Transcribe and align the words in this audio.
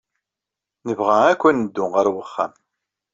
Nebɣa 0.87 1.17
akk 1.31 1.41
ad 1.49 1.55
neddu 1.55 1.85
ɣer 1.93 2.07
wexxam. 2.15 2.53